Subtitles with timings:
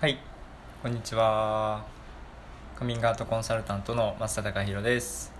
[0.00, 0.16] はい。
[0.82, 1.84] こんにちは。
[2.74, 5.30] カミングアウトコンサルタントの増田貴弘です。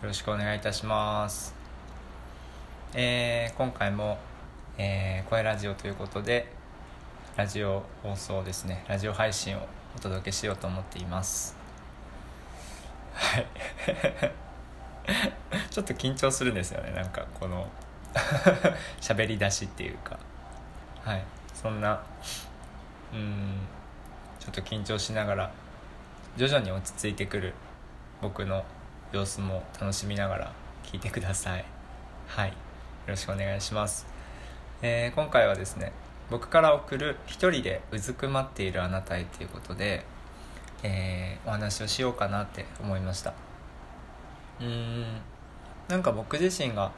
[0.00, 1.54] よろしくお願いいたします。
[2.94, 4.16] えー、今回も、
[4.78, 6.50] えー、声ラジオということで
[7.36, 8.82] ラジオ放送ですね。
[8.88, 9.60] ラジオ配信を
[9.94, 11.54] お届けしようと思っています。
[13.12, 13.46] はい。
[15.68, 16.92] ちょっと緊張するんですよね。
[16.92, 17.68] なんかこの
[19.02, 20.18] 喋り出しっていうか。
[21.04, 21.22] はい。
[21.52, 22.00] そんな
[23.12, 23.60] うん。
[24.38, 25.52] ちょっと緊張しながら
[26.36, 27.52] 徐々に落ち着いてくる
[28.22, 28.64] 僕の
[29.12, 30.52] 様子も楽しみながら
[30.82, 31.64] 聞いてください。
[32.26, 32.48] はい。
[32.50, 34.06] よろしくお願いします、
[34.82, 35.90] えー、今回はですね
[36.30, 40.04] 僕から送る「一人でうずくまっているあなたへ」ということで、
[40.84, 43.32] えー、お話をしようかなって思いました。
[44.60, 45.04] うん。
[45.88, 46.92] なんか僕自身が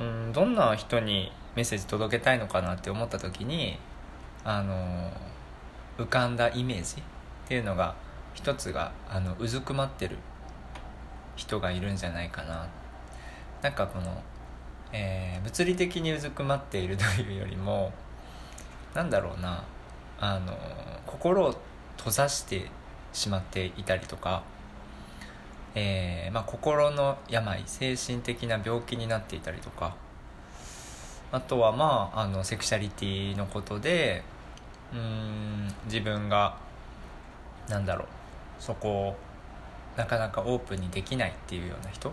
[0.00, 3.78] うんどんな人にメッセージ届けたいのかなって思った時に
[4.44, 5.10] あの
[5.98, 7.04] 浮かんだイメージっ
[7.48, 7.94] ていうのが
[8.34, 10.16] 一つがあのうずくまってる
[11.36, 12.66] 人がいるんじゃないかな。
[13.62, 14.22] なんかこの、
[14.92, 17.92] えー、物理的にうずくまっているというよりも
[18.94, 19.64] なんだろうな。
[20.20, 20.52] あの
[21.06, 21.54] 心を
[21.96, 22.66] 閉ざして
[23.12, 24.42] しまっていたりとか、
[25.74, 29.94] えーまあ、心の病精神的な病気になっていたりとか
[31.30, 34.22] あとはまああのセクシャリティのことで
[34.92, 36.56] うん自分が
[37.68, 38.08] なんだろう
[38.58, 39.16] そこを
[39.96, 42.12] なかなかオープンにできないっていうような人。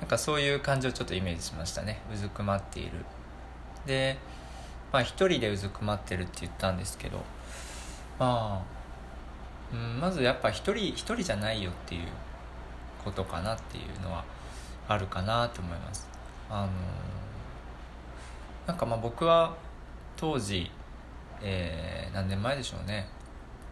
[0.00, 2.00] なんかそういう感じをちょっとイメージしましたね。
[2.12, 2.92] うずくまっている。
[3.86, 4.18] で
[4.92, 7.18] まあ一人でうずくまってるって言ったんですけど
[8.18, 12.02] まあ、うん、まずやっぱ一人一人じゃないよっていう
[13.04, 14.24] ことかなっていうのは
[14.88, 16.08] あるかなと思います。
[16.50, 16.68] あの
[18.66, 19.54] なんかまあ僕は
[20.16, 20.70] 当時
[21.42, 23.06] えー、何年前でしょうね。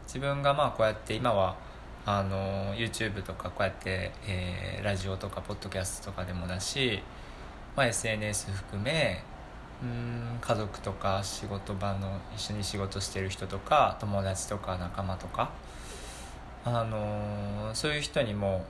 [0.06, 1.56] 自分がまあこうやって今は
[2.04, 7.02] あの YouTube とかこうやって、えー、ラジオとかポッドキャストとかでもだし、
[7.74, 9.22] まあ、SNS 含め
[9.82, 15.50] うん家族とか仕事場の一緒に仕事してる人とか友達とか仲間とか、
[16.64, 18.64] あのー、そういう人にも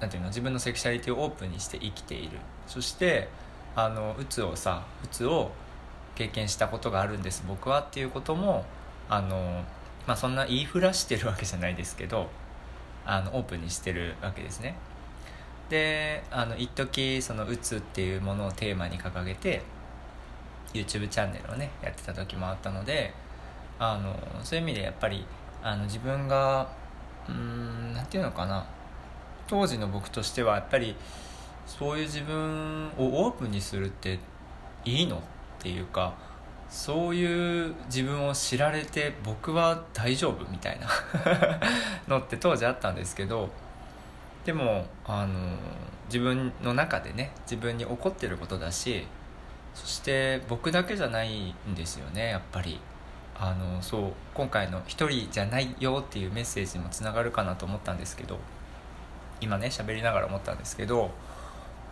[0.00, 2.38] なんていうの自分のセクシャリティをオープンにして生きている。
[2.66, 3.28] そして
[3.76, 5.50] あのうつをさうつを
[6.14, 8.64] 経験したことがあるんです僕はっていうことも
[9.08, 9.64] あの、
[10.06, 12.28] まあ、そんな言いふらしてるわけじゃないですけど
[13.06, 14.74] あのオープンにしてるわけですね。
[15.70, 19.62] であの一時そのうつっていうものをテーマに掲げて
[20.72, 23.12] YouTube チャンネルをねやってた時もあったので
[23.78, 25.24] あのそういう意味でやっぱり
[25.62, 26.68] あの自分が
[27.28, 28.66] うん何て言うのかな。
[29.46, 30.94] 当時の僕としてはやっぱり
[31.68, 34.18] そういう自分をオープンにするって
[34.84, 35.18] いいの？
[35.18, 35.20] っ
[35.60, 36.14] ていうか
[36.70, 40.88] そういう自分を知られて僕は大丈夫みたいな
[42.08, 43.50] のって当時あったんですけど
[44.44, 45.34] でもあの
[46.06, 49.06] 自分の中でね自分に起こってることだし
[49.74, 52.80] そして僕だけじゃないんですよねやっぱり。
[53.40, 58.36] あのそう今回の「一人じゃないよ」っていうメッセージにもつながるかなと思ったんですけど
[59.40, 61.12] 今ね喋りながら思ったんですけど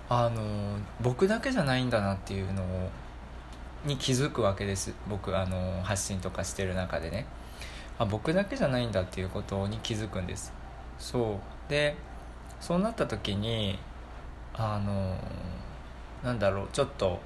[0.08, 2.66] あの僕だけじゃないんだなっていうのを
[3.84, 4.94] に気づくわけです。
[5.08, 7.26] 僕あの発信とかしてる中でね。
[7.98, 10.52] あ僕だけじゃないんだっていうことに気づくんです。
[10.98, 11.70] そう。
[11.70, 11.96] で
[12.60, 13.78] そうなった時に
[14.54, 15.16] あの
[16.22, 17.20] なんだろうちょっと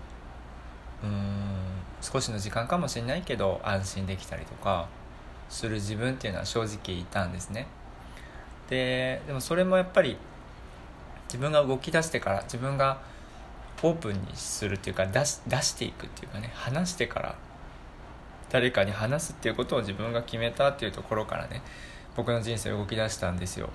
[1.02, 1.10] うん
[2.00, 4.88] 少しの時間かもしれないけど安心できたりとか
[5.48, 7.66] する自分っていうのは正直いたんですね。
[8.68, 10.16] ででもそれもやっぱり
[11.30, 13.00] 自分が動き出してから自分が
[13.84, 17.36] オープンにするっていうか出し出していくっていうかね話してから
[18.50, 21.62] 誰かに話すっていうことを自分が決めたっていうところからね
[22.16, 23.70] 僕の人生動き出したんですよ。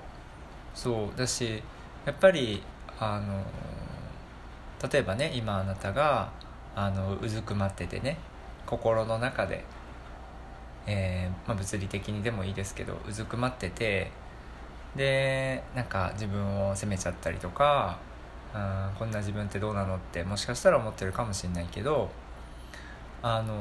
[0.74, 1.62] そうだし
[2.04, 2.62] やっぱり
[3.00, 3.42] あの
[4.92, 6.30] 例えばね今あなたが
[6.74, 8.18] あのうずくまっててね
[8.66, 9.64] 心の中で、
[10.86, 14.10] えーまあ、物理的にでもいいですけどうずくまってて
[14.96, 17.98] でなんか自分を責めちゃったりとか
[18.54, 22.08] あこんな自分ってどうなのってもしかしたら思ってるかもしれないけど
[23.22, 23.56] あのー、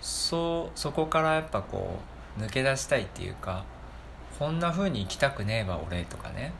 [0.00, 1.98] そうそこからやっぱこ
[2.38, 3.64] う抜け出したいっていうか
[4.38, 6.52] こんな風に生きたくねえわ俺とかね。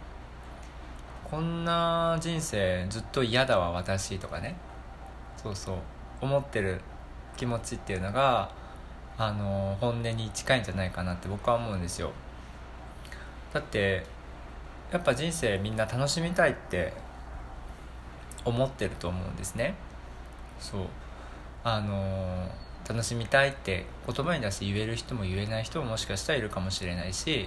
[1.31, 4.57] こんな人生ずっと嫌だわ私とかね。
[5.37, 5.77] そうそう
[6.21, 6.81] 思ってる
[7.37, 8.51] 気持ちっていうのが
[9.21, 12.11] あの本音に近いんじゃないかなって僕は思うんですよ。
[13.53, 14.07] だって
[14.91, 16.95] やっぱ人生みんな楽しみたいって
[18.47, 19.75] 思ってると思うんですね。
[20.59, 20.81] そう。
[21.65, 22.49] あの
[22.89, 27.47] 楽しみたいって言葉に出して言える人も言えない人ももしかしたらいるかもしれないし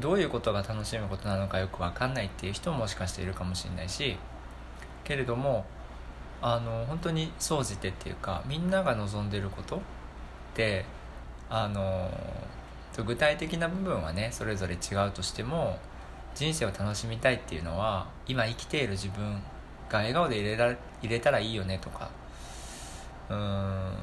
[0.00, 4.16] どういうことが楽しむことなのかよく分かんないっていう人ももしかしているかもしれないし
[5.04, 5.66] けれども
[6.40, 9.82] あの本当に総じてっていうかみんなが望んでること
[10.50, 10.84] って
[11.48, 12.10] あの
[13.04, 15.78] 具体的な部分はねそれぞれ違うとしても
[16.34, 19.34] 人生を楽しみたいっていうのは今生きている自分
[19.88, 22.10] が笑顔で入れら入れたらいいよねとか。
[23.28, 23.94] うーん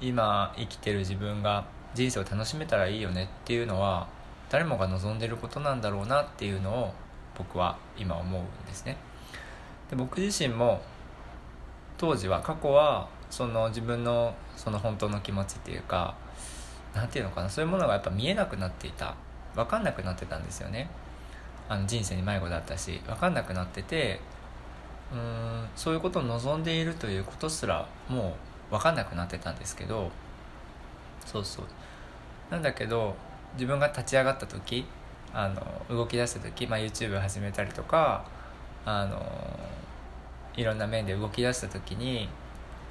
[0.00, 1.64] 今生きてる自分が
[1.94, 4.06] 人生を楽しめたらいいよねっていうのは
[4.48, 6.94] 誰もが望んでることなんだろうなっていうのを
[7.36, 8.96] 僕は今思うんですね。
[9.90, 10.80] で僕自身も
[11.96, 16.16] 当時は過去はその自分のその本当の気持ちっていうか
[16.94, 19.14] 何ていうのかなそういうものがやっぱ見えなくなっていた。
[19.54, 20.88] 分かんなくなってたんですよね。
[21.68, 24.20] あの人生に迷子だったし分かんなくなってて
[25.12, 28.36] うんそういうことを望んでいるということすらも
[28.70, 30.10] う分かんなくなってたんですけど
[31.26, 31.66] そうそう。
[32.50, 33.14] なんだけど
[33.54, 34.86] 自分が立ち上がった時
[35.34, 35.62] あの
[35.94, 38.24] 動き出した時、まあ、YouTube 始めたりとか
[38.86, 39.20] あの
[40.56, 42.28] いろんな面で動き出した時に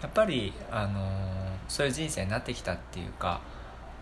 [0.01, 1.09] やっぱりあの
[1.67, 3.41] そういう人生になってきたっていうか、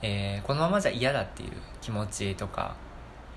[0.02, 1.52] えー、このままじゃ嫌だっていう
[1.82, 2.76] 気持ちとか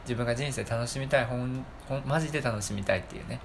[0.02, 3.40] 自分が人生楽しみたいほんほんマジで楽しみたいっていうね。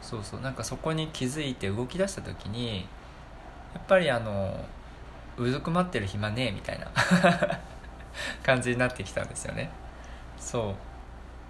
[0.00, 0.40] そうそう。
[0.40, 2.86] なんかそこに気づいて動き出した時に
[3.74, 4.64] やっぱりあの
[5.36, 6.86] うずくまってる暇ねえみたいな
[8.44, 9.70] 感じになってきたんですよね。
[10.38, 10.74] そ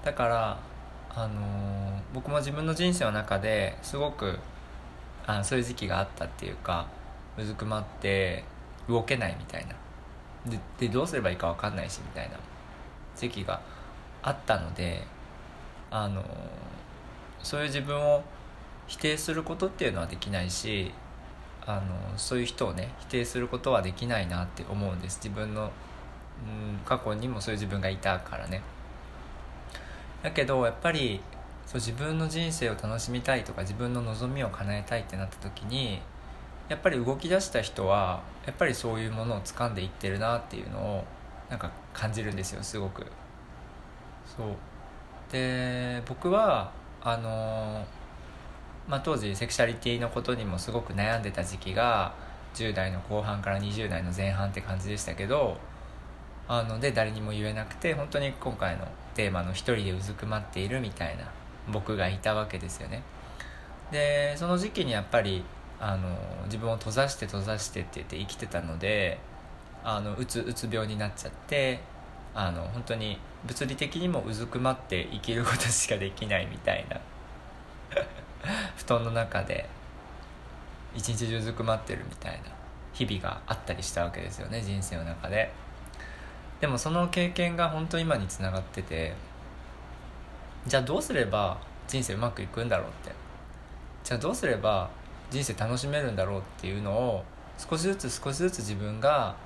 [0.02, 0.06] う。
[0.06, 0.58] だから
[1.14, 4.38] あのー、僕も自分の人生の中ですごく
[5.26, 6.86] あそういう時期があったっていうか
[7.38, 8.44] うずくまって
[8.88, 9.74] 動けないみたいな。
[10.50, 12.38] ででどうすればいいか分かんないしみたいな。
[13.16, 13.60] 時期が
[14.22, 15.02] あったので
[15.90, 16.24] あの、
[17.42, 18.24] そういう自分を
[18.86, 20.92] 否定することっていうのはできないし
[21.66, 25.20] あのそういう人をね否定することはできないなって思うんです。
[25.22, 25.70] 自分の、うん、
[26.84, 28.60] 過去にもそういう自分がいたからね。
[30.22, 31.20] だけどやっぱり
[31.66, 36.00] そう自分の人生を楽しみたいとか自分の望みを叶えたいってなった時に
[36.68, 41.04] やっぱり動き出した人はやっぱりそういうものを掴んでいってるなっていうのを
[41.50, 43.06] なんか感じるんですよすごく。
[44.36, 44.46] そう。
[45.32, 46.72] で僕は
[47.02, 47.84] あの
[48.88, 52.14] まあ、当時セクシャリティのことにもすごく悩んでた時期が
[52.54, 55.56] 10代の後半から20代の前半って感じでしたけど
[56.46, 61.24] あので誰にも言えなくて本当に今回のテーマの「一人でうずくまっている」みたいな
[61.68, 63.02] 僕がいたわけですよね。
[63.90, 65.44] でその時期にやっぱり
[65.80, 66.08] あの
[66.46, 69.18] 自分を閉ざして閉ざしてって言って生きてたので
[69.82, 71.80] あのうつうつ病になっちゃって
[72.34, 77.00] あの本当に物理的にもうずくまって生きることしかできないみたいな
[78.76, 79.68] 布団の中で
[80.94, 82.38] 一日中うずくまってるみたいな
[82.92, 85.52] 日々があったりしたわけですよね人生の中で。
[86.60, 89.12] でもその経験が本当今につながってて
[90.66, 93.12] じゃあどうすれば人生うまくいくんだろうって。
[94.02, 94.90] じゃあどうすれば
[95.30, 97.24] 人生楽しめるんだろうっていうのを
[97.58, 99.36] 少しずつ少しずつ自分が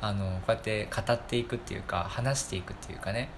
[0.00, 3.28] あのこうやって語っていくっていうか話していくっていうかね。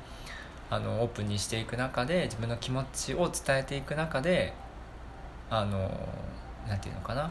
[0.70, 4.55] あのオープンにしていく中で自分の気持ちを伝えていく中で
[5.50, 5.90] あの
[6.67, 7.31] なんていうのかな。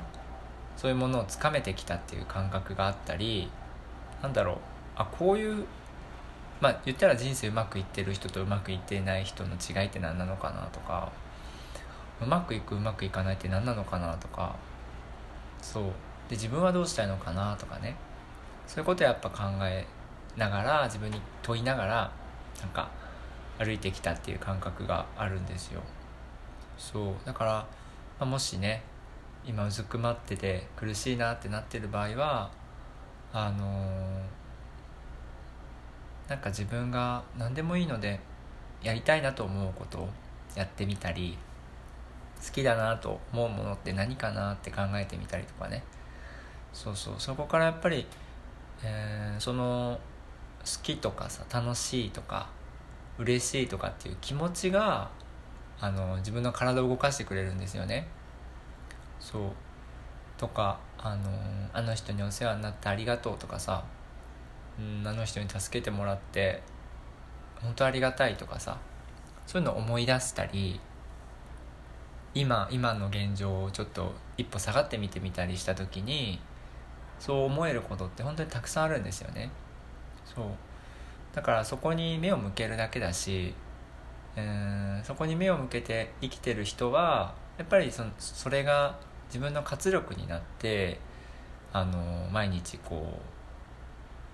[0.77, 3.49] そういうものをつかめてきたっていう感覚があったり
[4.21, 4.57] なんだろう。
[4.95, 5.65] あこういう
[6.61, 11.11] まあ言ったら人生うまくいってる人とうまくいってない人の違いって何なのかなとか
[12.21, 14.55] うまくいくうまくいかないって何なのかなとか
[15.61, 15.83] そう。
[16.29, 17.95] で自分はどうしたいのかなとかね。
[18.67, 19.85] そういうことをやっぱ考え
[20.37, 22.11] ながら自分に問いながら
[22.61, 22.89] なんか
[23.57, 25.81] 歩いてきたっていう感覚があるんですよ。
[26.77, 27.13] そう。
[27.25, 27.67] だから、ま
[28.19, 28.83] あ、もしね
[29.45, 32.51] 今うずくまってて苦しいなってなってる場合は
[33.33, 34.40] あのー
[36.31, 38.21] なんか自分が何でもいいので
[38.81, 40.09] やりたいなと思うことを
[40.55, 41.37] やってみたり
[42.41, 45.83] 好きだなと思うものって何かなって考えてみたりとかね。
[46.71, 47.15] そうそう。
[47.17, 48.07] そこからやっぱり、
[48.81, 49.99] えー、その
[50.61, 52.47] 好きとかさ楽しいとか
[53.17, 55.09] 嬉しいとかっていう気持ちが
[55.81, 58.07] あの自分の体を動かしてくれるんですよね。
[59.19, 59.41] そう。
[60.37, 61.29] とかあの
[61.73, 63.83] あの人にお世話になってありがとうとかさ
[65.01, 66.61] うんあの人に助けてもらって
[67.61, 68.77] 本当ありがたいとかさ
[69.45, 70.79] そういうのを思い出したり
[72.33, 76.39] 今今の現状をちょっと一歩下がってみてみたりした時に
[77.19, 79.51] そう思えることって本当にたくさんあるんですよね。
[80.25, 80.45] そう。
[81.35, 83.53] だからそこに目を向けるだけだし、
[84.35, 88.97] えー、そこに目を向けて生きてる人はやっぱりそそれが
[89.27, 90.99] 自分の活力になって
[91.73, 93.40] あの毎日こう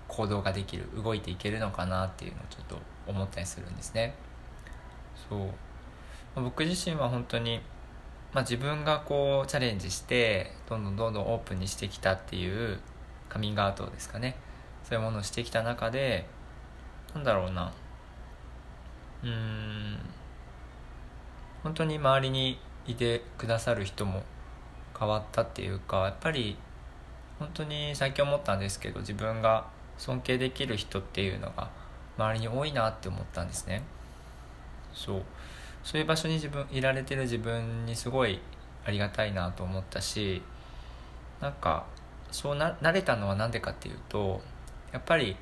[0.08, 4.14] 行動ができる動いていけるのかなっていうのをちょっと思ったりするんですね。
[5.28, 5.50] そう。
[6.42, 7.60] 僕自身は本当に、
[8.32, 12.78] まあ、自分がこうチャレンジしてどんどんどんどんオープンにしてきたっていう
[13.28, 14.36] カミングアウトですかね。
[14.84, 16.26] そういうものをしてきた中で
[17.14, 17.72] なんだろうな。
[19.22, 19.98] うん。
[21.62, 24.22] 本当に周りにいてくださる人も
[24.98, 26.56] 変わったっていうかやっぱり
[27.38, 29.66] 本当に最近思ったんですけど自分が
[29.98, 31.70] 尊敬できる人っていうのが
[32.16, 33.82] 周りに多いなって思ったんですね。
[34.92, 35.22] そう。
[35.82, 38.40] そういう場所に自分いられてる自分にすごい
[38.84, 40.42] ありがたいなと思ったし
[41.40, 41.86] なんか
[42.30, 44.40] そうな慣れたのは何でかっていうと
[44.92, 45.36] やっぱり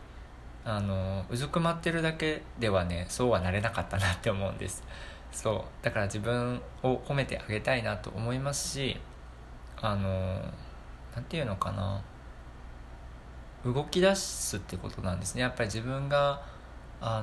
[0.64, 4.82] あのうずくまってるだけではねそうはなれなかったなって思うんです。
[5.32, 5.84] そう。
[5.84, 9.00] だから自分を褒めてあげたいなと思いますし
[9.80, 10.40] あの
[11.14, 12.02] 何て言うのかな。
[13.72, 15.42] 動き出すってことなんですね。
[15.42, 16.42] やっぱり自分が
[17.00, 17.22] あ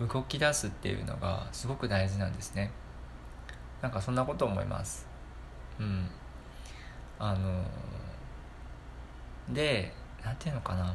[0.00, 2.70] の動き出すっていうのがすごく大事なんですね。
[3.80, 5.06] なんかそんなこと思います。
[5.80, 6.08] うん。
[7.18, 7.64] あの
[9.50, 9.92] で
[10.24, 10.94] 何て言うのかな。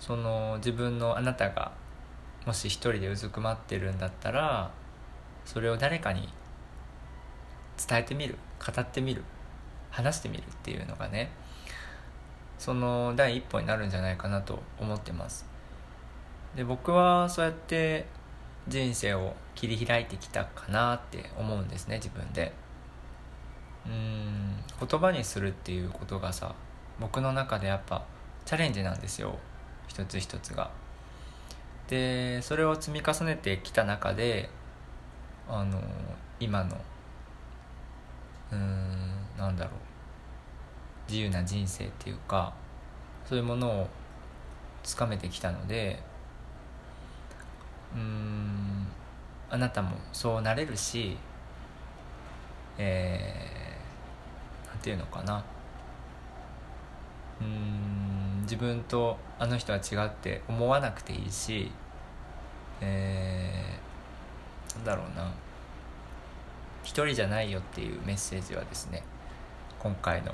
[0.00, 1.70] その自分のあなたが
[2.44, 4.72] もし一人でうずくまってるんだったら
[5.44, 6.28] それを誰かに
[7.88, 8.36] 伝えてみる。
[8.58, 9.22] 語ってみる。
[9.92, 11.30] 話してみるっていうのがね
[12.58, 15.46] その第一歩になるんじゃないかなと思ってます。
[16.56, 18.06] で僕はそうやって
[18.68, 22.52] 人生を切り開いてきたかなって思うんですね自分で。
[23.86, 24.56] うん
[24.86, 26.54] 言葉にするっていうことがさ
[27.00, 28.04] 僕の中でやっぱ
[28.44, 29.38] チャレンジなんですよ
[29.88, 30.70] 一つ一つが。
[31.88, 34.48] でそれを積み重ねてきた中で
[35.48, 35.80] あの
[36.38, 36.76] 今の
[38.52, 39.74] うんなんだろう。
[41.08, 42.54] 自由な人生っていうか
[43.28, 43.88] そういうものを
[44.82, 46.00] つかめてきたので
[47.94, 48.86] うん
[49.50, 51.16] あなたもそうなれるし
[52.78, 55.44] えー、なんていうのかな。
[57.40, 61.70] うん自分とあの人は違って思わなくていいし
[62.80, 65.30] えー、なんだろうな。
[66.82, 69.02] 一人じゃないよっていうメッセージはですね
[69.82, 70.32] 今回の、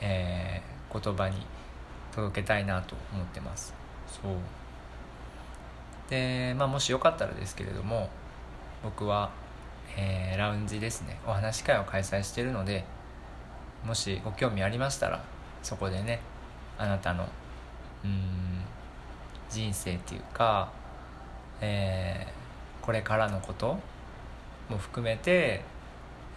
[0.00, 1.44] えー、言葉に
[2.14, 3.74] 届けたいなと思ってます。
[4.06, 4.32] そう。
[6.08, 8.08] でまあもしよかったらですけれども
[8.82, 9.30] 僕は、
[9.94, 11.20] えー、ラウンジですね。
[11.26, 12.86] お話し会を開催しているので
[13.84, 15.22] もしご興味ありましたら
[15.62, 16.20] そこでね
[16.78, 17.28] あなたの
[18.04, 18.62] うん
[19.50, 20.70] 人生っていうか、
[21.60, 23.78] えー、これからのこと
[24.70, 25.62] も含めて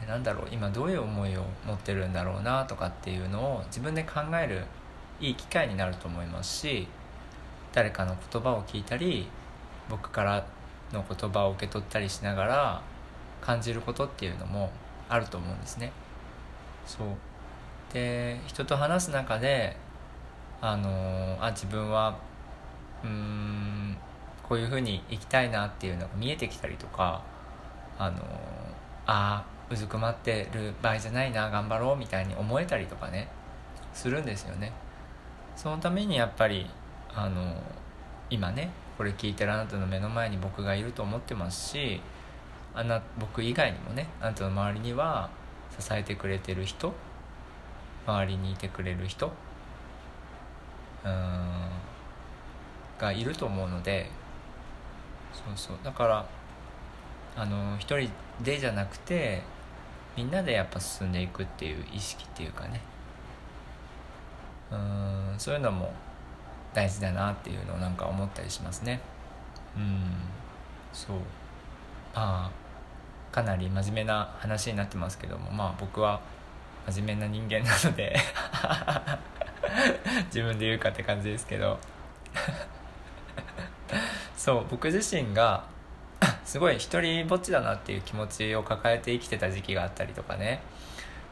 [0.07, 4.63] なんだろう今どういう思いを持ってるんだろうなとかっていうのを自分で考える
[5.19, 6.87] いい機会になると思いますし
[7.73, 9.27] 誰かの言葉を聞いたり
[9.89, 10.45] 僕から
[10.91, 12.81] の言葉を受け取ったりしながら
[13.41, 14.71] 感じることっていうのも
[15.09, 15.91] あると思うんですね。
[16.85, 17.07] そう
[17.93, 19.75] で人と話す中で
[20.61, 22.17] あのあ自分は
[23.03, 23.97] うん
[24.47, 27.21] こういうふうに生きたいなっていうのが見えてきたりとか
[27.97, 28.17] あの
[29.05, 33.29] あうずくまってる場合じゃないな頑張ろうみたいに思えたりとかね
[33.93, 34.71] するんですよね。
[35.55, 36.69] そのためにやっぱり
[37.13, 37.55] あの
[38.29, 42.01] 今ねこれ聞いてるあなたの目の前に僕がいると思ってますし
[42.73, 45.29] あな僕以外にもねあなたの周りには
[45.77, 46.93] 支えてくれてる人
[48.05, 49.31] 周りにいてくれる人
[51.03, 51.49] うん
[52.99, 54.09] がいると思うので
[55.33, 55.77] そうそう。
[55.83, 56.25] だから
[57.35, 58.09] あの一人
[58.41, 59.41] でじゃなくて
[60.15, 62.81] みんなでやっぱ進んでいくっていう意識っていうかね。
[64.71, 65.91] うんそういうのも
[66.73, 69.01] 大事だなっていうのをなんか思ったりしますね。
[69.75, 70.01] うん
[70.93, 71.17] そう。
[72.13, 72.51] まあ
[73.31, 76.19] かなり真面目な話になってますけどもまあ僕は
[76.87, 78.17] 真面目な人間なので
[80.27, 81.79] 自分で言うかって感じですけど。
[84.35, 85.63] そう僕自身が
[86.51, 90.59] すごい一人ぼっちだなっていう気持ちを抱えて生きてた時期があったりとかね。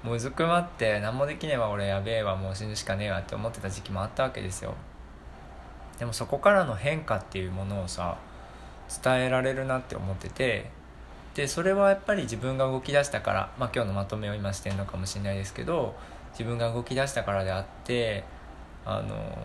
[0.01, 4.75] もううずくまって何もできねえわ俺やべえわもう死ぬしかねえわって思ってた時期もあったわけですよ。
[5.97, 8.17] でもそこからの変化っていうものをさ
[9.03, 10.71] 伝えられるなって思ってて。
[11.35, 15.95] でそれはやっぱり自分が動き出したから、まあ、今日のまとめを今してるのかもしれないですけど
[16.31, 18.23] 自分が動き出したからであって
[18.85, 19.37] あの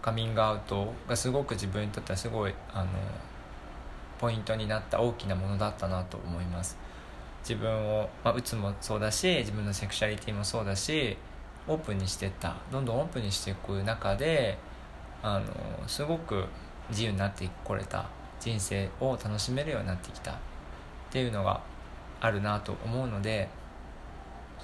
[0.00, 2.90] カミングアウトがすごく自分にとってはすごいあの
[4.24, 6.78] ポイントになった大きなものだったなと思います。
[7.42, 11.18] 自分を、まあ、うつもそうだし自分のセクシャリティもそうだし
[11.68, 12.56] オープンにしてった。
[12.72, 14.56] どんどんオープンにしていく中で
[15.22, 16.46] あのすごく
[16.88, 18.06] 自由になってこれた。
[18.40, 20.30] 人生を楽しめるようになってきた。
[20.32, 20.36] っ
[21.10, 21.60] ていうのが
[22.20, 23.50] あるなと思うので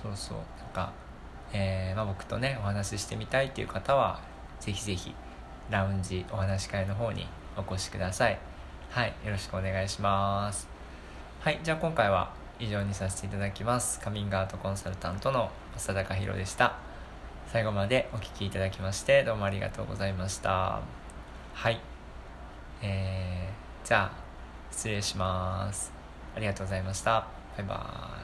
[0.03, 0.39] そうそう。
[0.59, 0.91] なんか、
[1.53, 4.23] えーまあ、僕とねお話ししてみたいっていう方は
[4.59, 5.15] ぜひぜひ
[5.69, 7.27] ラウンジお話し会の方に
[7.59, 8.50] お越しください。
[8.91, 10.69] はいよろしくお願いします。
[11.39, 14.01] はいじゃあ今回は以上にさせていただきます。
[14.01, 16.75] カミングアウトコンサルタントの浅田隆弘でした。
[17.47, 20.81] 最後までお聴きいただきましてどうもありがとうございました。
[21.55, 21.81] はい。
[22.83, 24.13] えー、じゃあ
[24.73, 25.93] 失礼します。
[26.35, 27.29] ありがとうございました。
[27.57, 28.20] バイバーイ。